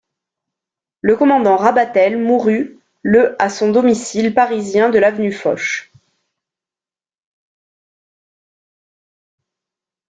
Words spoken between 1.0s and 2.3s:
Le commandant Rabatel